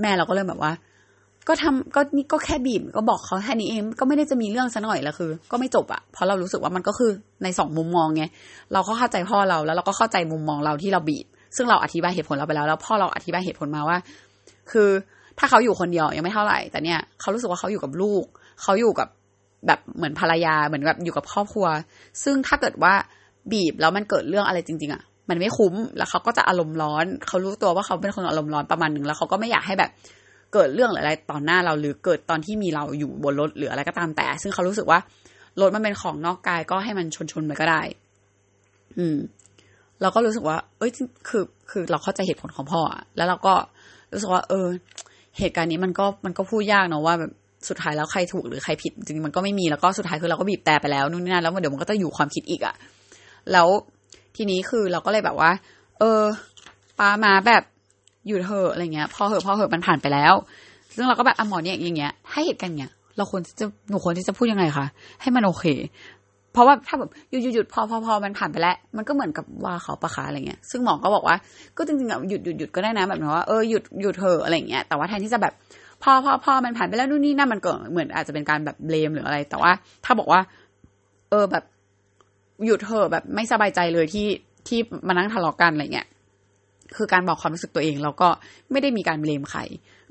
[0.01, 0.71] แม่เราก็เริ่มแบบว่า
[1.47, 7.11] ก็ทำก็นี่ก็แค่บีบก็บอกเขาแค่นี้เองก็ไม่ได้จะมีเรื่องซะหน่อยล้วคือ ก็ไม่จบอะเพราะเรารู้สึกว่ามันก็คือ
[7.43, 8.23] ในสองมุมมองไง
[8.73, 11.25] เราก็เข้าใจพ่อเราแล้วเราก็เข้าใจมุมมองเราที่เราบีบ
[11.55, 13.97] ซึ่งเราอธิบายเหตุผลเราไปแล้ว แล้วพ่อเราอธิบายเหตุผลมาว่า
[14.71, 14.89] คือ
[15.39, 18.23] ถ้าเขาอยู่คนเดียวยังไม่เท่าไหร่ แต่เนี่ยเขารู้สึกว่าเขาอยู่กับลูก
[18.61, 19.07] เขาอยู่กับ
[19.67, 21.67] แบบเหมือนภรรยาเหมือนแบบอยู่กับครอบครัว
[22.23, 22.93] ซึ่งถ้าเกิดว่า
[23.51, 29.91] บีบแล้วมันเกิดเรื่องอะไรจริง ๆอะมันไม่คุ้มแล้วเขาก็จะอารมณ์ร้อน เขารู้ตัวว่าเขาเป็นคนอารมณ์ร้อนประมาณหนึ่งแล้วเขาก็ไม่อยากให้แบบ
[30.53, 34.99] เกิดเรื่องอะไรตอนหน้าเราหรือเกิดตอนที่มีเราอยู่บนรถหรืออะไรก็ตามแต่ ซึ่งเขารู้สึกว่า
[35.61, 37.81] รถมันเป็นของนอกกายก็ให้มันชนๆไปก็ได้
[38.97, 39.17] อืม
[40.01, 40.91] เราก็รู้สึกว่า เอ้ย
[41.27, 42.81] คือคือเราเข้าใจเหตุผลของพ่อ
[43.17, 43.53] แล้วเราก็
[44.13, 44.67] รู้สึกว่า เออ
[45.39, 47.31] เหตุการณ์นี้มันก็มันก็พูดยากเนาะว่าแบบ
[47.69, 52.75] สุดท้ายแล้วใครถูกหรือใครผิดจริงมันก็ไม่มีแล้วก็สุดท้ายคือเราก็บีบแต่ไปแล้วนู่นนี่นั่นแล้วเดี๋ยวมันก็จะอยู่ความคิดอีกอะ
[53.51, 53.67] แล้ว
[54.35, 55.51] ทีนี้คือเราก็เลยแบบว่า
[55.99, 56.21] เออ
[56.99, 57.63] ปามาแบบ
[58.27, 60.33] อยู่เถอะอะไรเงี้ย พอเหอะพอเหอะมันผ่านไปแล้ว
[60.95, 64.85] ซึ่งเราก็แบบอะหมอเนี่ยอย่างเงี้ยถ้าเหตุการณ์เนี้ยเราควรจะหนูควรที่จะพูดยังไงคะ
[65.21, 65.65] ให้มันโอเค
[66.53, 71.35] เพราะว่าถ้าแบบหยุดหยุดหยุดพอพอพอมันผ่านไปแล้ว มันก็เหมือนกับว่าเขาประคาอะไรเงี้ย ซึ่งหมอก็บอกว่า
[71.77, 75.53] ก็จริงๆอะหยุดหยุดหยุดก็ได้นะแบบว่าเออหยุดหยุดเถอะอะไรเงี้ย แต่ว่าแทนที่จะแบบ
[76.03, 79.71] พอพอพอมันผ่านไปแล้วนู่นนี่นั่นมันเก็เหมือนอาจจะเป็นการแบบเลมหรืออะไร แต่ว่า
[80.05, 80.41] ถ้าบอกว่า
[81.29, 81.63] เออแบบ
[82.65, 84.27] หยุดเถอะแบบไม่สบายใจเลยที่
[84.67, 86.07] ที่มานั่งทะเลาะกันอะไรเงี้ย
[86.97, 88.27] คือการบอกความรู้สึกตัวเองแล้วก็
[88.71, 89.59] ไม่ได้มีการเบลมใคร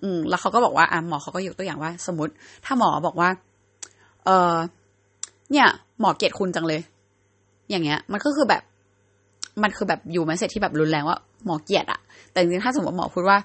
[0.02, 2.32] อืม แล้วเขาก็บอกว่าอะหมอเขาก็ยกตัวอย่างว่า สมมติ
[2.64, 3.28] ถ้าหมอบอกว่า
[4.24, 4.56] เออ
[5.52, 5.66] เนี่ย
[6.00, 6.80] หมอเกลียดคุณจังเลย
[7.70, 8.62] อย่างเงี้ย มันก็คือแบบ
[9.62, 13.38] มันคือแบบอยู่มาเสร็จที่แบบรุนแรงว่าหมอเกลียดอะแต่จริงๆถ้าสมมติหมอพูดว่า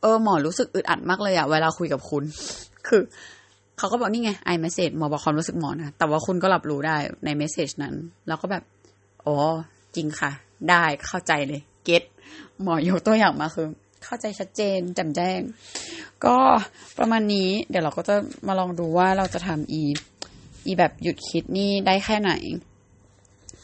[0.00, 2.24] เออ หมอรู้สึกอึดอัดมากเลยอะเวลาคุยกับคุณ
[2.86, 3.02] คือ
[3.78, 7.94] เขาก็บอกนี่ไงไอเมสเซจหมอบอกความรู้สึกหมอนะแต่ว่าคุณก็รับรู้ได้ในเมสเซจนั้น
[8.28, 8.62] แล้วก็แบบ
[9.24, 9.36] อ๋อ
[9.96, 10.30] จริงค่ะ
[10.70, 12.02] ได้เข้าใจเลย เก็ต
[12.62, 13.68] หมอยกตัวอย่างมาคือ
[14.04, 15.40] เข้าใจชัดเจนแจ่มแจ้ง
[16.24, 16.36] ก็
[16.98, 19.82] ประมาณนี้ เดี๋ยวเราก็จะมาลองดูว่าเราจะทำอี
[20.66, 22.32] อีแบบหยุดคิดนี่ได้แค่ไหน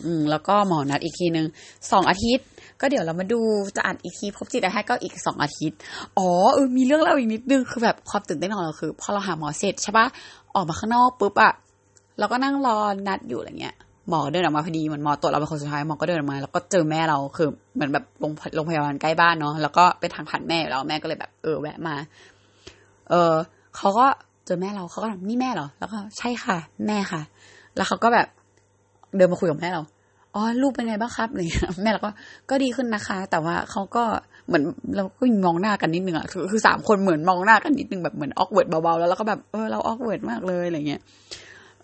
[0.05, 1.47] อืม แล้วก็หมอนัดอีกทีหนึ่ง
[1.91, 2.47] สองอาทิตย์
[2.81, 3.41] ก็เดี๋ยวเรามาดู
[3.77, 5.79] จะอัดอีกทีพบจิตแพทย์ก็อีกสองอาทิตย์
[6.19, 10.07] อ๋อเออมีเรื่องเล่าอีกนิดนึงคือแบบความตื่นเต้นของเราคือ พอเราหาหมอเสร็จใช่ปะ
[10.55, 11.53] ออกมาข้างนอกปุ๊บอะ
[12.19, 12.77] เราก็นั่งรอ
[13.09, 13.77] นัดอยู่อะไรเงี้ย
[14.09, 21.95] หมอเดินออกมาพอดีเหมือนหมอตรวจเราเป็นคนสุดท้ายหมอก็เดินออกมา แล้วก็เจอแม่เราคือเหมือนแบบโรงพยาบาลใกล้บ้านเนาะแล้วก็เป็นทางผ่านแม่แล้วแม่ก็เลยแบบเออแวะมา
[23.11, 23.33] เออ
[23.77, 24.07] เขาก็
[24.47, 27.23] เจอแม่เราเขาก็ถามนี่แม่เหรอแล้วก็ใช่ค่ะ แม่ค่ะ
[27.77, 28.27] แล้วเขาก็แบบ
[29.17, 29.83] เดินมาคุยกับแม่เรา
[30.35, 32.11] อ๋อลูกเป็นไงบ้างครับอะไรเงี้ยแม่เราก็
[32.51, 34.05] ก็ดีขึ้นนะคะ แต่ว่าเขาก็
[34.47, 34.63] เหมือน
[34.97, 41.01] เราก็มองหน้ากันนิดนึงอะคือคือสามคนเหมือนมองหน้ากันนิดนึงแบบเหมือน awkward เบาๆแล้วเราก็แบบเออเรา awkward มากเลยอะไรเงี้ย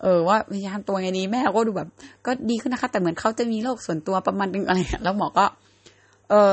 [0.01, 1.89] เออว่าพยายามตัวไงดีแม่เราก็ดูแบบ
[2.25, 5.45] ก็ดีขึ้นนะคะ แต่เหมือนเขาจะมีโลกส่วนตัวประมาณนึงอะไรแล้วหมอก็
[6.29, 6.51] เออ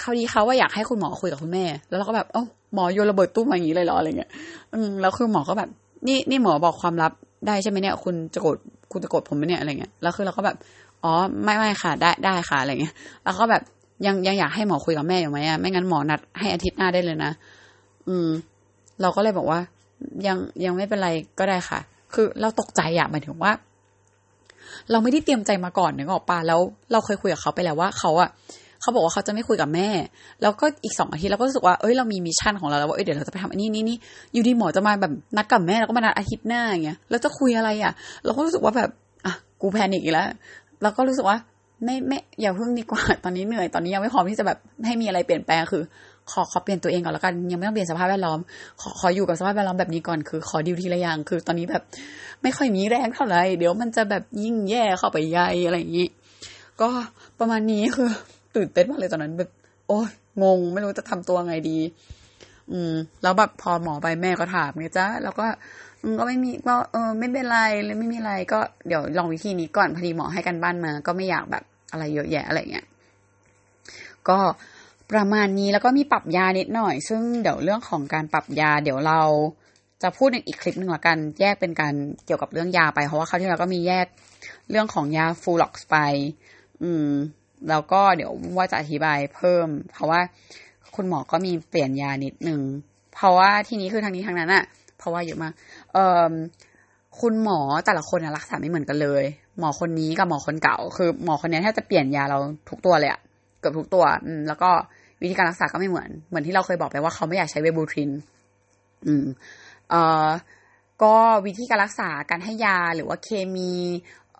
[0.00, 4.30] เขาดีเขาว่าอยากให้คุณหมอคุยกับคุณแม่ แล้วเราก็แบบเอ้าหมอโยนระเบิดตู้มาอย่างนี้เลยเหรออะไรเงี้ย
[4.74, 5.68] อืมแล้วคือหมอก็แบบ
[6.06, 7.12] นี่นี่หมอบอกความลับ
[7.46, 8.56] ได้ใช่ไหมเนี่ย คุณจะโกรธ
[8.92, 10.56] คุณจะโกรธผมไหมเนี่ยอะไรเงี้ยแล้วคือเราก็แบบ
[11.04, 11.12] อ๋อ
[11.44, 13.62] ไม่ไม่ค่ะ ได้ได้ค่ะอะไรเงี้ย แล้วก็แบบ
[14.06, 17.30] ยังยังอยากให้หมอคุยกับแม่อยู่ไหมอะไม่งั้นหมอนัดให้อาทิตย์หน้าได้เลยนะ
[18.08, 18.28] อืม
[19.00, 19.60] เราก็เลยบอกว่า
[20.26, 21.78] ยังยังไม่เป็นไรก็ได้ค่ะ
[22.14, 23.52] คือเราตกใจอะหมายถึงว่า
[24.90, 26.60] เราไม่ได้เตรียมใจมาก่อนนึกออกปะแล้ว
[26.92, 28.30] เราเคยคุยกับเขาไปแล้วว่าเขาอะ
[28.80, 29.88] เขาบอกว่าเขาจะไม่คุยกับแม่
[30.42, 33.96] แล้วก็อีกสองอาทิตย์เราก็รู้สึกว่า เอ้ย เรามี mission ของเราแล้วว่า เอ้ย เดี๋ยวเราจะไปทำอันนี้นี่นี่
[34.32, 37.92] อยู่ดีหมอจะมาแบบนัดกับแม่แล้วก็มานัดอาทิตย์หน้าอย่างเงี้ย แล้วจะคุยอะไรอะ
[38.24, 38.90] เราก็รู้สึกว่าแบบ
[39.26, 40.28] อะ กู panic อีกแล้ว
[40.82, 41.36] เราก็รู้สึกว่า
[41.84, 45.82] ไม่ไม่อย่าเพิ่งดีกว่า ตอนนี้เหนื่อย ตอนนี้ยังไม่พร้อมที่จะแบบให้มีอะไรเปลี่ยนแปลง คือ
[46.32, 48.38] ขอขอเปลี่ยนตัวเองก่อนแล้วกันยังไม่ต้องเปลี่ยนสภาพแวดล้อม
[48.80, 51.82] ขอขออยู่กับสภาพแวดล้อมแบบนี้ก่อนคือ ขอดิวทีละอย่างคือ ตอนนี้แบบ
[52.42, 56.08] ไม่ค่อยมีแรงเท่าไหร่เดี๋ยวมันจะแบบยิ่งแย่เข้าไปใหญ่อะไรอย่างนี้
[56.80, 56.88] ก็
[57.38, 58.08] ประมาณนี้คือ
[58.56, 59.50] ตื่นเต้นมากเลยตอนนั้นแบบ
[59.88, 60.08] โอ้ย
[60.42, 61.78] งง ไม่รู้จะทำตัวไงดี
[62.72, 65.46] อืม แล้วแบบพอหมอไปแม่ก็ถามไงจ้าแล้วก็
[66.18, 72.86] ก็ไม่มีก็เออไม่เป็นไรเลยไม่มีอะไรก็เดี๋ยวลองวิธีนี้ก่อนพอดีหมอให้กันบ้านมา ก็ไม่อยากแบบอะไรเยอะแยะอะไรเงี้ย
[74.28, 74.38] ก็
[75.12, 79.20] ประมาณนี้แล้วก็มีปรับยานิดหน่อย ซึ่งเดี๋ยวเรื่องของการปรับยา เดี๋ยวเรา
[80.02, 81.94] จะพูดในอีกคลิปหนึ่งละกัน แยกเป็นการ
[82.26, 84.06] เกี่ยวกับเรื่องยาไปเพราะว่าคราวที่เราก็มีแยก
[84.70, 85.96] เรื่องของยาฟูล็อกไป
[86.82, 87.08] อืม
[87.68, 90.20] แล้วก็เดี๋ยวว่าจะอธิบายเพิ่ม เพราะว่า
[90.94, 92.60] คุณหมอก็มีเปลี่ยนยานิดหนึ่ง
[93.14, 94.64] เพราะว่าทีนี้คือทางนี้ทางนั้นอะ
[94.98, 95.52] เพราะว่าเยอะมาก
[95.92, 96.32] เอ่อ
[97.20, 99.24] คุณหมอแต่ละคนรักษาไม่เหมือนกันเลย
[99.58, 102.38] หมอคนนี้กับหมอคนเก่า คือ หมอคนนี้แทบจะเปลี่ยนยาเรา
[102.70, 103.20] ทุกตัวเลยอะ
[103.60, 104.70] เกือบทุกตัว อืม แล้วก็
[105.22, 108.10] วิธีการรักษาก็ไม่เหมือน เหมือนที่เราเคยบอกไปว่าเขาไม่อยากใช้เวบูทริน
[109.06, 109.26] อืม
[109.90, 110.28] เอ่อ
[111.02, 111.14] ก็
[111.46, 113.72] วิธีการรักษาการให้ยาหรือว่าเคมี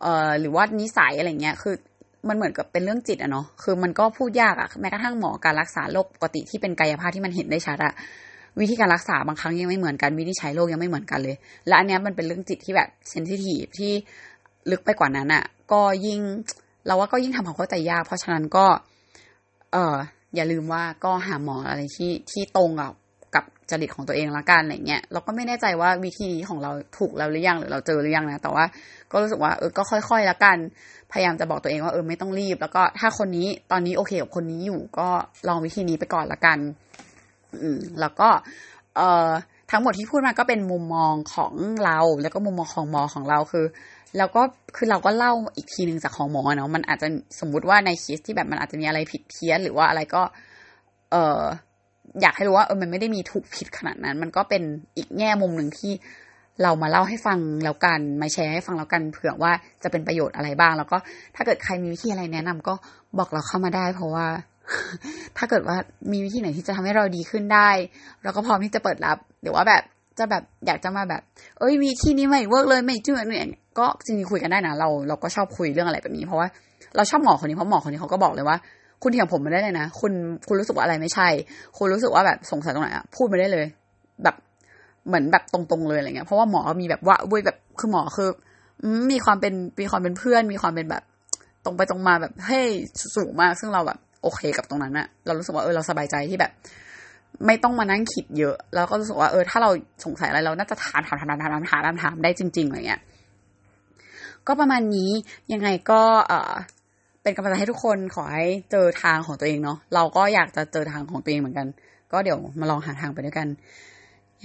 [0.01, 1.75] เอ่อ หรือว่านิสัยอะไรเงี้ย คือ
[2.29, 7.93] มันเหมือนกับเป็นเรื่องจิตอะเนาะ คือมันก็พูดยากอะแม้กระทั่งหมอการรักษาโรคปกติที่เป็นกายภาพที่มันเห็นได้ชัดอะ
[8.61, 11.37] วิธีการรักษาบางครั้งยังไม่เหมือนกันวิธีใช้โรคยังไม่เหมือนกันเลย
[11.67, 13.93] และอันนี้มันเป็นเรื่องจิตที่แบบเซนซิทีฟที่
[14.71, 16.21] ลึกไปกว่านั้นอะก็ยิ่ง
[16.87, 18.67] เราว่าก็ยิ่งทำความเข้าใจยาก เพราะฉะนั้นก็
[19.73, 19.97] เออ
[20.35, 22.95] อย่าลืมว่าก็หาหมออะไรที่ที่ตรงกับ
[23.35, 28.64] กับจริตของตัวเองละกันอะไรเงี้ยเราก็ไม่แน่ใจว่าวิธีนี้ของเราถูกแล้วหรือยังหรือเราเจอหรือยังนะแต่ว่า
[29.12, 30.57] ก็รู้สึกว่าเออก็ค่อยๆละกัน
[31.12, 35.09] พยายามจะบอกตัวเองว่าเออไม่ต้องรีบ แล้วก็ถ้าคนนี้ตอนนี้โอเคกับคนนี้อยู่ก็
[35.49, 36.59] ลองวิธีนี้ไปก่อนละกัน
[37.62, 38.29] อืมแล้วก็
[38.97, 39.29] เอ่อ
[39.71, 41.53] ทั้งหมดที่พูดมาก็เป็นมุมมองของ
[41.85, 43.64] เรา แล้วก็มุมมองของหมอของเราคือ
[44.16, 44.42] แล้วก็
[44.77, 47.09] คือเราก็เล่าอีกทีหนึ่งจากของหมอเนาะมันอาจจะ
[47.40, 50.23] สมมุติว่าในเคสที่แบบมันอาจจะมีอะไรผิดเพี้ยนหรือว่าอะไรก็
[51.11, 51.42] เออ
[52.21, 54.62] อยากให้รู้ว่าเออมันไม่ได้มีถูกผิดขนาดนั้น มันก็เป็น
[54.97, 55.92] อีกแง่มุมหนึ่งที่
[56.62, 60.97] เรามาเล่าให้ฟังแล้วกันมาแชร์ให้ฟังแล้วกันเผื่อว่าจะเป็นประโยชน์อะไรบ้าง แล้วก็
[61.37, 62.75] ถ้าเกิดใครมีวิธีอะไรแนะนำก็
[63.18, 64.27] บอกเราเข้ามาได้ เพราะว่า
[65.37, 65.77] ถ้าเกิดว่า
[66.12, 67.71] มีวิธีไหนที่จะทำให้เราดีขึ้นได้
[68.23, 69.83] เราก็พร้อมที่จะเปิดรับหรือว่าแบบ
[70.18, 71.22] จะแบบอยากจะมาแบบ
[71.59, 76.48] เอ้ยวิธีนี้ไม่ work เลยไม่จืดเนี่ยก็จริงๆคุยกันได้นะเราเราก็ชอบคุยเรื่องอะไรแบบนี้ เพราะว่า
[76.96, 78.57] เราชอบหมอคนนี้เพราะหมอคนนี้เขาก็บอกเลยว่า
[79.02, 80.12] คุณเถียงผมมาได้เลยนะคุณ
[80.48, 81.28] คุณรู้สึกว่าอะไรไม่ใช่
[81.78, 83.66] คุณรู้สึกว่าแบบสงสัยตรงไหนอะพูดมาได้เลย
[84.24, 84.37] แบบ
[85.07, 88.28] เหมือนแบบตรงๆเลยอะไรเงี้ยเพราะว่าหมอมีแบบว่าเว้ยแบบคือหมอคือ
[89.11, 91.02] มีความเป็นมีความเป็นเพื่อน มีความเป็นแบบ
[91.64, 92.66] ตรงไปตรงมาแบบเฮ้ย
[93.16, 96.52] สูงมาก ซึ่งเราแบบโอเคกับตรงนั้นอะเรารู้สึกว่าเออเราสบายใจที่แบบ
[97.47, 99.71] ไม่ต้องมานั่งคิดเยอะ แล้วก็รู้สึกว่าเออถ้าเรา
[100.05, 103.01] สงสัยอะไรเราน่าจะถามถามถามถามถามถามถามถามได้จริงๆอะไรเงี้ย
[104.47, 105.11] ก็ประมาณนี้
[105.53, 106.55] ยังไงก็เออ
[107.23, 111.67] เป็นกำลังใจให้ทุกคนขอให้เจอทางของตัวเองเนาะเราก็อยากจะเจอทางของตัวเองเหมือนกัน
[112.12, 113.49] ก็เดี๋ยวมาลองหาทางไปด้วยกัน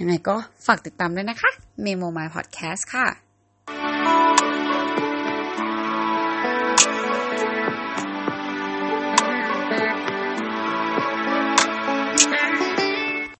[0.00, 0.34] ยังไงก็
[0.66, 1.50] ฝากติดตามด้วยนะคะ
[1.84, 3.23] Memo My Podcast ค่ะ